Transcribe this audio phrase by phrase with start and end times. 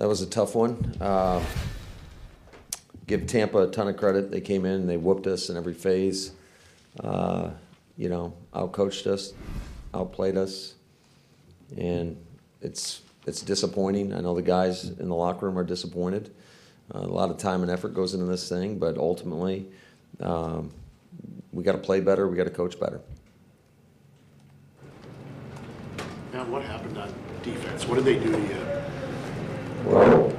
[0.00, 0.96] that was a tough one.
[0.98, 1.44] Uh,
[3.06, 4.30] give Tampa a ton of credit.
[4.30, 6.32] They came in, they whooped us in every phase.
[6.98, 7.50] Uh,
[7.98, 9.34] you know, outcoached us,
[9.92, 10.74] outplayed us,
[11.76, 12.16] and
[12.62, 14.14] it's it's disappointing.
[14.14, 16.32] I know the guys in the locker room are disappointed.
[16.94, 19.66] Uh, a lot of time and effort goes into this thing, but ultimately,
[20.20, 20.72] um,
[21.52, 22.26] we got to play better.
[22.26, 23.02] We got to coach better.
[26.32, 27.12] Now, what happened on
[27.42, 27.86] defense?
[27.86, 28.80] What did they do to you?
[29.84, 30.30] Well,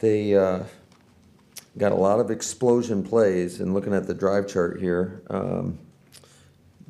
[0.00, 0.64] they uh,
[1.76, 5.78] got a lot of explosion plays, and looking at the drive chart here, um,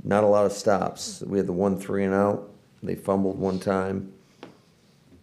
[0.05, 1.23] not a lot of stops.
[1.27, 2.51] We had the one three and out.
[2.83, 4.13] They fumbled one time,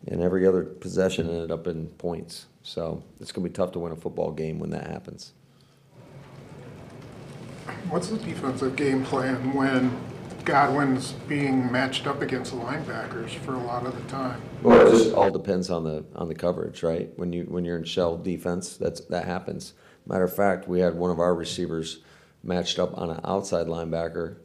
[0.08, 2.48] and every other possession ended up in points.
[2.64, 5.34] So it's going to be tough to win a football game when that happens.
[7.90, 9.96] What's the defensive game plan when
[10.46, 14.40] Godwin's being matched up against the linebackers for a lot of the time?
[14.62, 17.10] Well, it just all depends on the on the coverage, right?
[17.18, 19.74] When you when you're in shell defense, that's that happens.
[20.06, 22.00] Matter of fact, we had one of our receivers
[22.44, 24.38] matched up on an outside linebacker,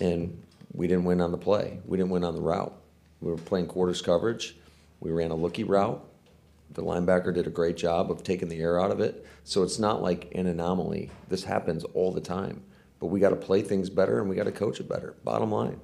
[0.00, 1.80] and we didn't win on the play.
[1.84, 2.74] We didn't win on the route.
[3.20, 4.56] We were playing quarters coverage.
[5.00, 6.02] We ran a looky route.
[6.70, 9.26] The linebacker did a great job of taking the air out of it.
[9.44, 11.10] So it's not like an anomaly.
[11.28, 12.62] This happens all the time.
[13.00, 15.14] But we got to play things better and we got to coach it better.
[15.24, 15.78] Bottom line.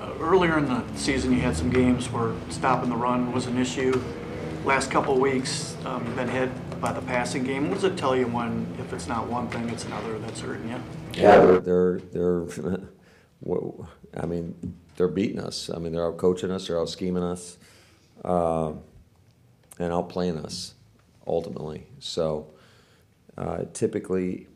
[0.00, 3.58] Uh, Earlier in the season, you had some games where stopping the run was an
[3.58, 4.00] issue.
[4.64, 7.68] Last couple of weeks, um, you've been hit by the passing game.
[7.68, 10.68] What does it tell you when, if it's not one thing, it's another that's hurting
[10.68, 10.82] you?
[11.14, 12.80] Yeah, they're they're, they're
[13.40, 15.70] what- I mean, they're beating us.
[15.72, 17.56] I mean, they're out coaching us, they're out scheming us,
[18.24, 18.72] uh,
[19.78, 20.74] and out playing us
[21.26, 21.86] ultimately.
[22.00, 22.48] So
[23.36, 24.46] uh, typically,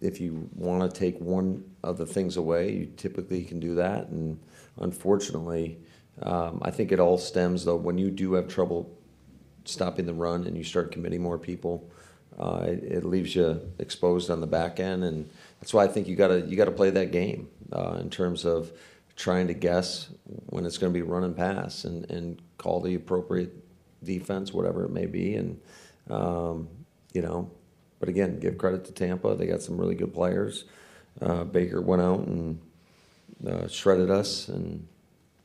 [0.00, 4.08] if you want to take one of the things away, you typically can do that.
[4.08, 4.38] And
[4.78, 5.78] unfortunately,
[6.22, 8.90] um, I think it all stems though when you do have trouble
[9.64, 11.90] stopping the run and you start committing more people,
[12.38, 15.28] uh, it, it leaves you exposed on the back end, and
[15.60, 18.72] that's why I think you gotta you gotta play that game uh, in terms of
[19.16, 20.08] trying to guess
[20.46, 23.52] when it's going to be run and pass, and, and call the appropriate
[24.02, 25.60] defense, whatever it may be, and
[26.08, 26.68] um,
[27.12, 27.50] you know.
[28.00, 30.64] But again, give credit to Tampa; they got some really good players.
[31.20, 32.60] Uh, Baker went out and
[33.46, 34.88] uh, shredded us, and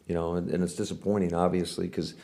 [0.08, 2.16] you know, and, and it's disappointing, obviously, because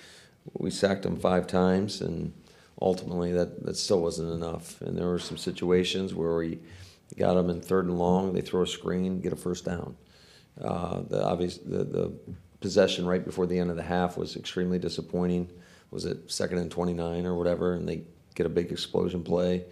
[0.53, 2.33] we sacked them five times, and
[2.81, 4.81] ultimately that, that still wasn't enough.
[4.81, 6.59] And there were some situations where we
[7.17, 9.95] got them in third and long, they throw a screen, get a first down.
[10.59, 12.13] Uh, the obvious the, the
[12.59, 15.49] possession right before the end of the half was extremely disappointing.
[15.89, 18.03] Was it second and twenty nine or whatever, and they
[18.35, 19.65] get a big explosion play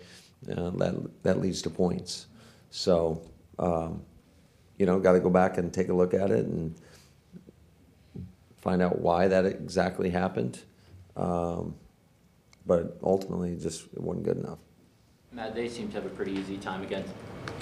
[0.48, 2.28] uh, that that leads to points.
[2.70, 3.22] So
[3.58, 4.02] um,
[4.78, 6.74] you know, got to go back and take a look at it and
[8.58, 10.60] find out why that exactly happened.
[11.18, 11.76] Um,
[12.66, 14.60] but ultimately, just it wasn't good enough.
[15.32, 17.14] Matt, they seem to have a pretty easy time against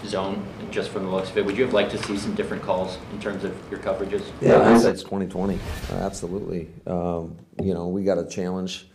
[0.05, 1.45] zone, just from the looks of it.
[1.45, 4.23] Would you have liked to see some different calls in terms of your coverages?
[4.41, 5.59] Yeah, hindsight's twenty twenty.
[5.91, 6.69] Uh, absolutely.
[6.85, 8.87] Um, you know, we got a challenge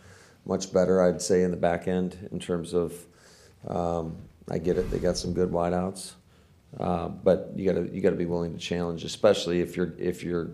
[0.45, 2.93] much better, I'd say, in the back end in terms of.
[3.67, 4.17] Um,
[4.49, 6.13] I get it; they got some good wideouts,
[6.79, 9.93] uh, but you got to you got to be willing to challenge, especially if you're
[9.97, 10.51] if you're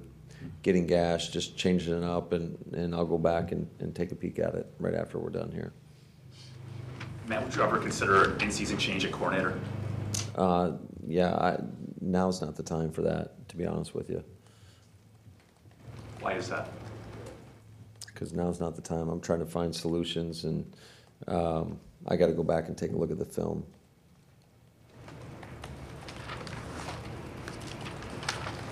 [0.64, 1.34] getting gashed.
[1.34, 4.56] Just changing it up, and, and I'll go back and, and take a peek at
[4.56, 5.74] it right after we're done here.
[7.28, 9.60] Matt, would you ever consider an in-season change at coordinator?
[10.36, 10.72] Uh,
[11.06, 11.60] yeah, I,
[12.02, 14.24] now's not the time for that, to be honest with you,
[16.22, 16.70] Why is that?
[18.08, 19.08] because now's not the time.
[19.08, 20.70] I'm trying to find solutions, and
[21.28, 23.66] um, I got to go back and take a look at the film.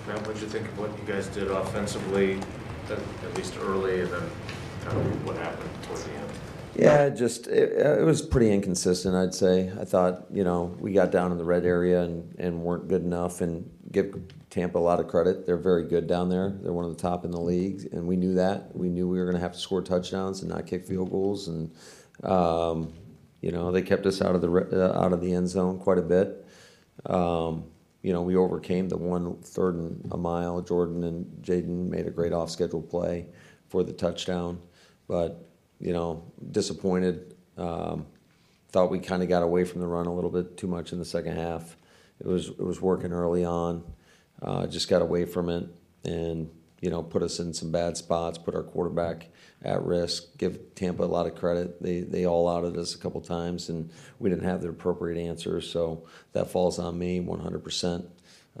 [0.06, 2.40] Matt, what'd you think of what you guys did offensively,
[2.86, 4.30] at at least early, and then
[4.84, 6.30] kind of what happened towards the end?
[6.74, 9.14] Yeah, it just it, it was pretty inconsistent.
[9.14, 9.70] I'd say.
[9.78, 13.02] I thought you know we got down in the red area and, and weren't good
[13.02, 13.42] enough.
[13.42, 14.14] And give
[14.48, 15.44] Tampa a lot of credit.
[15.44, 16.56] They're very good down there.
[16.62, 18.74] They're one of the top in the league, and we knew that.
[18.74, 21.48] We knew we were going to have to score touchdowns and not kick field goals.
[21.48, 21.70] And
[22.24, 22.92] um,
[23.40, 25.98] you know they kept us out of the uh, out of the end zone quite
[25.98, 26.46] a bit.
[27.06, 27.64] Um,
[28.02, 30.60] you know we overcame the one third and a mile.
[30.60, 33.26] Jordan and Jayden made a great off schedule play
[33.68, 34.60] for the touchdown,
[35.06, 35.48] but
[35.80, 37.34] you know, disappointed.
[37.56, 38.06] Um,
[38.70, 40.98] thought we kind of got away from the run a little bit too much in
[40.98, 41.76] the second half.
[42.20, 43.84] It was it was working early on.
[44.40, 45.68] Uh, just got away from it,
[46.04, 46.50] and
[46.80, 48.38] you know, put us in some bad spots.
[48.38, 49.28] Put our quarterback
[49.62, 50.38] at risk.
[50.38, 51.82] Give Tampa a lot of credit.
[51.82, 55.70] They they all outed us a couple times, and we didn't have the appropriate answers.
[55.70, 57.64] So that falls on me 100.
[57.64, 58.04] percent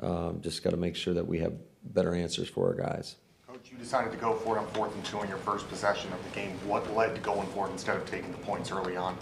[0.00, 1.54] Um, Just got to make sure that we have
[1.84, 3.16] better answers for our guys.
[3.46, 6.12] Coach, you decided to go for it on fourth and two on your first possession
[6.12, 6.50] of the game.
[6.66, 9.16] What led to going for it instead of taking the points early on?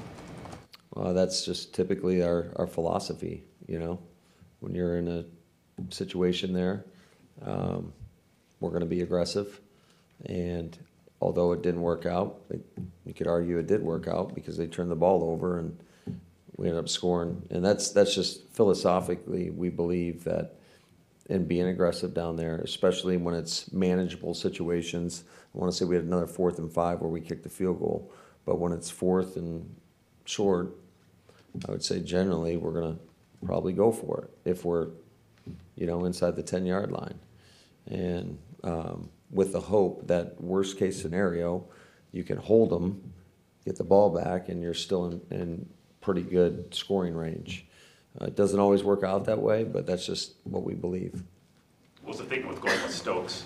[0.94, 3.98] Well, that's just typically our, our philosophy, you know?
[4.60, 5.24] When you're in a
[5.94, 6.86] situation there,
[7.42, 7.92] um,
[8.60, 9.60] we're gonna be aggressive.
[10.24, 10.76] And
[11.20, 12.64] although it didn't work out, it-
[13.04, 15.78] you could argue it did work out because they turned the ball over and
[16.56, 17.42] we ended up scoring.
[17.50, 20.54] And that's, that's just philosophically, we believe that
[21.28, 25.24] in being aggressive down there, especially when it's manageable situations.
[25.54, 28.10] I wanna say we had another fourth and five where we kicked the field goal.
[28.44, 29.74] But when it's fourth and
[30.24, 30.76] short,
[31.66, 32.98] I would say generally, we're gonna
[33.44, 34.88] probably go for it if we're,
[35.74, 37.18] you know, inside the ten-yard line.
[37.86, 41.66] And, um, with the hope that worst-case scenario,
[42.12, 43.12] you can hold them,
[43.64, 45.68] get the ball back, and you're still in, in
[46.00, 47.66] pretty good scoring range.
[48.20, 51.22] Uh, it doesn't always work out that way, but that's just what we believe.
[52.02, 53.44] What was the thinking with going with Stokes?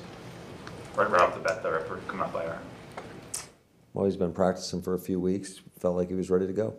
[0.94, 2.58] Right, right off the bat there, after coming up by our,
[3.94, 6.75] Well, he's been practicing for a few weeks, felt like he was ready to go.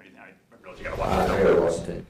[0.00, 1.42] I I realize you gotta watch I it.
[1.44, 2.04] gotta watch.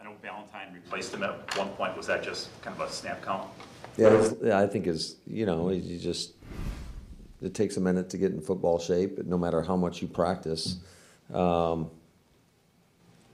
[0.00, 3.22] I know Valentine replaced him at one point, was that just kind of a snap
[3.24, 3.48] count?
[3.96, 6.32] Yeah, it's- yeah, I think is you know you just
[7.42, 10.78] it takes a minute to get in football shape, no matter how much you practice.
[11.32, 11.90] Um,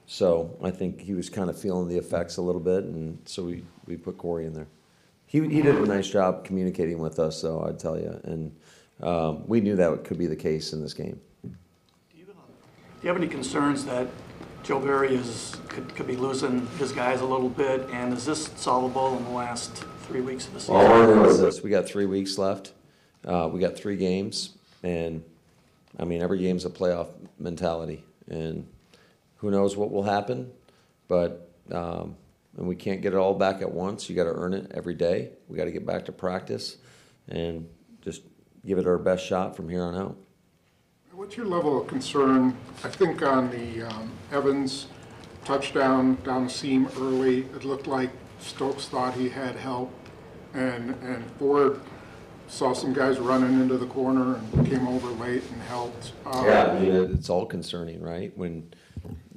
[0.06, 3.44] so I think he was kind of feeling the effects a little bit, and so
[3.44, 4.66] we, we put Corey in there.
[5.26, 8.54] He he did a nice job communicating with us, though I'd tell you, and
[9.00, 11.20] um, we knew that could be the case in this game.
[11.44, 11.48] Do
[13.02, 14.08] you have any concerns that
[14.62, 17.88] Joe Barry is, could, could be losing his guys a little bit?
[17.92, 20.76] And is this solvable in the last three weeks of the season?
[20.76, 22.72] All I know is this: we got three weeks left.
[23.24, 25.22] Uh, we got three games, and
[25.98, 27.08] I mean, every game's a playoff
[27.38, 28.66] mentality, and
[29.36, 30.50] who knows what will happen.
[31.08, 32.16] But um,
[32.56, 34.10] and we can't get it all back at once.
[34.10, 35.30] You got to earn it every day.
[35.48, 36.78] We got to get back to practice,
[37.28, 37.68] and
[38.02, 38.22] just
[38.66, 40.16] give it our best shot from here on out.
[41.12, 44.86] What's your level of concern, I think on the um, Evans
[45.44, 49.92] touchdown down the seam early, it looked like Stokes thought he had help,
[50.54, 51.80] and, and Ford
[52.48, 56.12] saw some guys running into the corner and came over late and helped.
[56.26, 58.36] Um, Yeah, I mean, it- it's all concerning, right?
[58.36, 58.72] When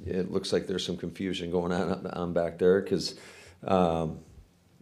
[0.04, 3.14] it looks like there's some confusion going on, on back there, because
[3.66, 4.18] um,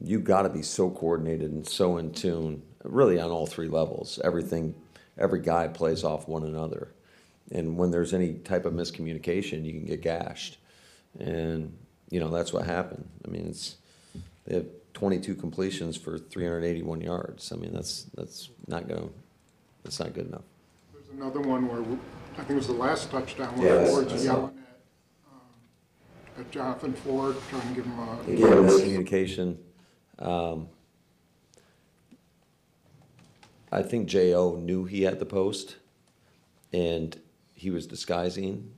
[0.02, 4.18] you got to be so coordinated and so in tune, really on all three levels.
[4.24, 4.74] Everything,
[5.18, 6.88] every guy plays off one another,
[7.52, 10.58] and when there's any type of miscommunication, you can get gashed,
[11.20, 11.76] and
[12.10, 13.08] you know that's what happened.
[13.24, 13.76] I mean, it's
[14.46, 17.52] they have 22 completions for 381 yards.
[17.52, 19.08] I mean, that's that's not gonna,
[19.82, 20.42] that's not good enough.
[20.92, 24.44] There's another one where, I think it was the last touchdown Yeah, where that's- yelling
[24.58, 25.40] at, um,
[26.44, 28.20] at Jonathan Ford, trying to give him a.
[28.22, 29.56] Again, miscommunication.
[30.18, 30.68] Um,
[33.70, 34.56] I think J.O.
[34.56, 35.76] knew he had the post,
[36.72, 37.18] and
[37.54, 38.70] he was disguising.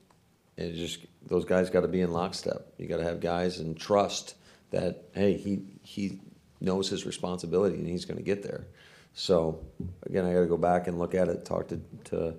[0.56, 2.72] And just those guys got to be in lockstep.
[2.78, 4.36] You got to have guys and trust
[4.70, 6.20] that hey, he he
[6.60, 8.66] knows his responsibility and he's going to get there.
[9.14, 9.64] So
[10.06, 12.34] again, I got to go back and look at it, talk to to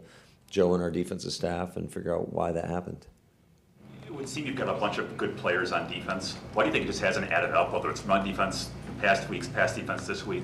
[0.49, 3.05] Joe and our defensive staff, and figure out why that happened.
[4.05, 6.35] It would seem you've got a bunch of good players on defense.
[6.53, 8.69] Why do you think it just hasn't added up, whether it's run defense
[9.01, 10.43] past weeks, past defense this week?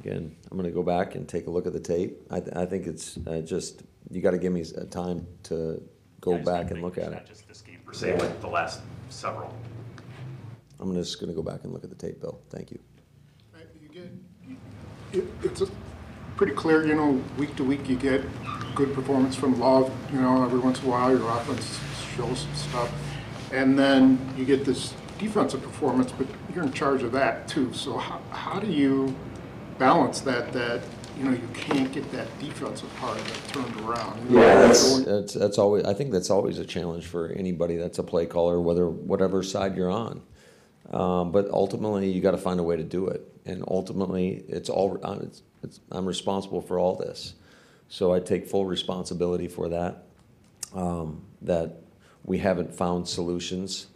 [0.00, 2.20] Again, I'm going to go back and take a look at the tape.
[2.30, 5.82] I, th- I think it's uh, just, you got to give me a time to
[6.20, 7.28] go just back and look it's at Not it.
[7.28, 9.54] just this game per se, but the last several.
[10.78, 12.40] I'm just going to go back and look at the tape, Bill.
[12.50, 12.78] Thank you.
[13.80, 14.10] You get,
[15.12, 15.68] it, it's a
[16.36, 18.22] pretty clear, you know, week to week, you get
[18.74, 21.80] good performance from Love, you know, every once in a while, your offense
[22.14, 22.92] shows some stuff.
[23.52, 27.72] And then you get this defensive performance, but you're in charge of that too.
[27.72, 29.16] So how, how do you
[29.78, 30.82] balance that, that,
[31.16, 34.30] you know, you can't get that defensive part of it turned around?
[34.30, 37.98] You know, that's, that's, that's always, I think that's always a challenge for anybody that's
[37.98, 40.22] a play caller, whether, whatever side you're on.
[40.92, 43.22] Um, but ultimately, you got to find a way to do it.
[43.44, 47.34] And ultimately, it's all, uh, it's, it's, I'm responsible for all this.
[47.88, 50.04] So I take full responsibility for that.
[50.74, 51.76] Um, that
[52.24, 53.86] we haven't found solutions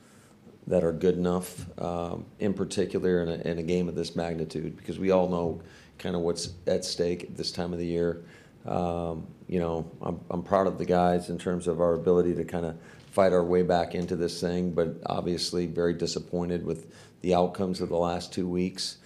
[0.67, 4.77] that are good enough, um, in particular in a, in a game of this magnitude,
[4.77, 5.61] because we all know
[6.01, 8.25] kind of what's at stake at this time of the year.
[8.67, 12.45] Um, you know, I'm, I'm proud of the guys in terms of our ability to
[12.45, 12.77] kind of
[13.13, 16.93] fight our way back into this thing, but obviously very disappointed with
[17.23, 18.99] the outcomes of the last two weeks.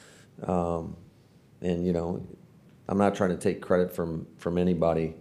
[0.42, 0.96] Um,
[1.60, 2.26] and, you know,
[2.88, 5.14] I'm not trying to take credit from, from anybody.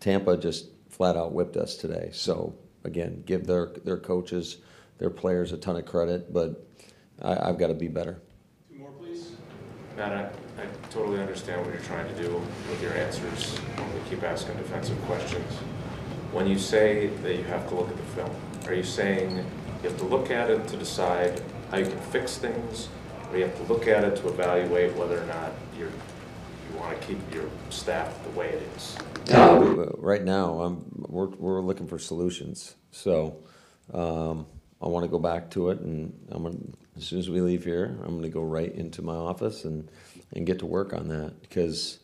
[0.00, 2.10] Tampa just flat out whipped us today.
[2.12, 2.54] So
[2.84, 4.58] again, give their, their coaches,
[4.98, 6.66] their players a ton of credit, but
[7.20, 8.20] I, I've got to be better.
[9.98, 12.40] Matt, I, I totally understand what you're trying to do
[12.70, 15.52] with your answers when we keep asking defensive questions.
[16.30, 18.30] When you say that you have to look at the film,
[18.66, 19.38] are you saying
[19.82, 22.88] you have to look at it to decide how you can fix things?
[23.32, 27.00] Or you have to look at it to evaluate whether or not you're, you want
[27.00, 28.96] to keep your staff the way it is?
[29.32, 33.42] Uh, Right now, I'm, we're, we're looking for solutions, so,
[33.92, 34.46] um,
[34.80, 36.56] I wanna go back to it and I'm gonna,
[36.96, 39.90] as soon as we leave here, I'm gonna go right into my office and,
[40.32, 41.98] and get to work on that, because,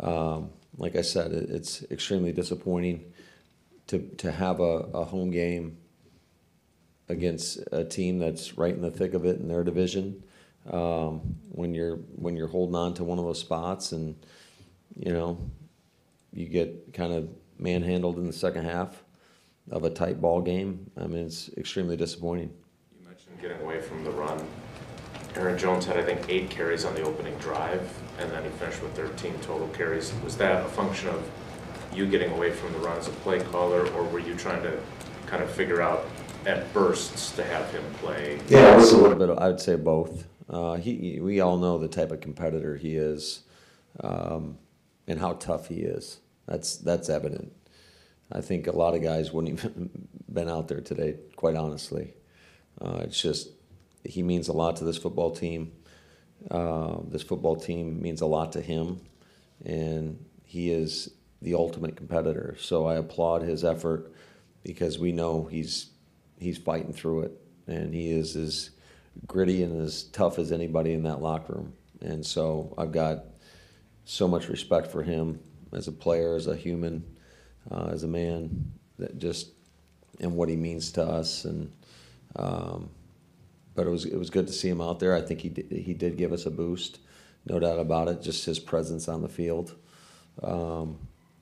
[0.00, 3.04] um, like I said, it, it's extremely disappointing
[3.86, 5.78] to, to have a, a home game
[7.08, 10.24] against a team that's right in the thick of it in their division.
[10.68, 14.16] Um, when you're, when you're holding on to one of those spots and,
[14.96, 15.38] you know,
[16.32, 17.28] you get kind of
[17.58, 19.04] manhandled in the second half
[19.70, 20.90] of a tight ball game.
[20.96, 22.52] I mean, it's extremely disappointing.
[23.00, 24.44] You mentioned getting away from the run.
[25.34, 28.82] Aaron Jones had, I think, eight carries on the opening drive, and then he finished
[28.82, 30.12] with 13 total carries.
[30.24, 31.28] Was that a function of
[31.92, 34.78] you getting away from the run as a play caller, or were you trying to
[35.26, 36.06] kind of figure out
[36.46, 38.38] at bursts to have him play?
[38.48, 39.28] Yeah, it was a little bit.
[39.28, 40.26] Of, I would say both.
[40.48, 43.42] Uh, he, we all know the type of competitor he is,
[44.00, 44.56] um,
[45.06, 46.20] and how tough he is.
[46.46, 47.52] That's that's evident.
[48.30, 51.16] I think a lot of guys wouldn't even been out there today.
[51.36, 52.14] Quite honestly,
[52.80, 53.48] uh, it's just
[54.04, 55.72] he means a lot to this football team.
[56.50, 59.00] Uh, this football team means a lot to him,
[59.64, 61.10] and he is
[61.42, 62.56] the ultimate competitor.
[62.58, 64.12] So I applaud his effort
[64.62, 65.90] because we know he's
[66.38, 67.32] he's fighting through it,
[67.66, 68.70] and he is as
[69.26, 71.72] gritty and as tough as anybody in that locker room.
[72.02, 73.24] And so I've got
[74.04, 75.40] so much respect for him
[75.72, 77.15] as a player, as a human,
[77.70, 79.50] uh, as a man, that just
[80.20, 81.44] and what he means to us.
[81.44, 81.72] And
[82.36, 82.90] um,
[83.74, 85.14] but it was it was good to see him out there.
[85.14, 86.98] I think he did, he did give us a boost,
[87.46, 88.22] no doubt about it.
[88.22, 89.74] Just his presence on the field.
[90.42, 90.98] Um,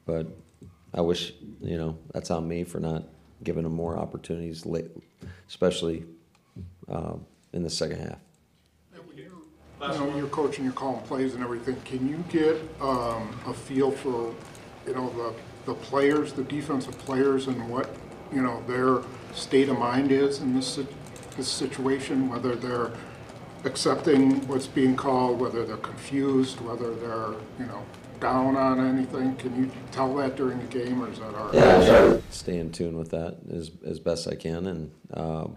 [0.06, 0.26] but
[0.92, 3.04] I wish you know that's on me for not
[3.42, 4.90] giving him more opportunities late,
[5.48, 6.04] especially
[6.88, 8.18] um, in the second half.
[9.82, 11.76] You know, you're coaching, you're calling plays and everything.
[11.84, 14.34] Can you get um, a feel for,
[14.86, 15.34] you know, the,
[15.66, 17.94] the players, the defensive players and what,
[18.32, 19.02] you know, their
[19.34, 20.78] state of mind is in this,
[21.36, 22.28] this situation?
[22.28, 22.92] Whether they're
[23.64, 27.82] accepting what's being called, whether they're confused, whether they're, you know,
[28.20, 29.36] down on anything?
[29.36, 31.54] Can you tell that during the game or is that all right?
[31.54, 35.56] Yeah, stay in tune with that as as best I can, and um,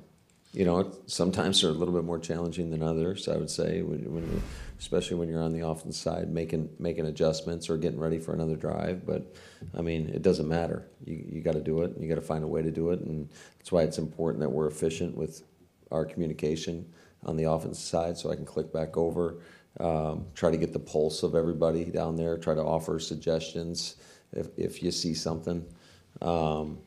[0.58, 3.28] you know, sometimes they're a little bit more challenging than others.
[3.28, 4.42] I would say, when, when
[4.80, 8.56] especially when you're on the offense side, making making adjustments or getting ready for another
[8.56, 9.06] drive.
[9.06, 9.36] But
[9.78, 10.88] I mean, it doesn't matter.
[11.06, 11.94] You you got to do it.
[12.00, 14.50] You got to find a way to do it, and that's why it's important that
[14.50, 15.44] we're efficient with
[15.92, 16.92] our communication
[17.24, 19.36] on the offense side, so I can click back over.
[19.80, 22.36] Um, try to get the pulse of everybody down there.
[22.36, 23.98] Try to offer suggestions
[24.34, 25.64] if, if you see something.
[26.20, 26.80] Um,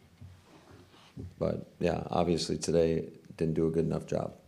[1.39, 4.40] but yeah, obviously today didn't do a good enough job.